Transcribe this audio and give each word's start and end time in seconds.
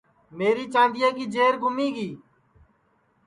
میری 0.37 0.65
چاندیا 0.73 1.09
کی 1.17 1.25
جیر 1.33 1.53
گُمی 1.61 1.87
گی 1.95 2.09